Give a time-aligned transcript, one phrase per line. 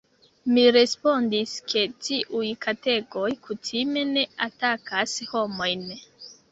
[0.53, 5.89] Mi respondis, ke tiuj kategoj kutime ne atakas homojn.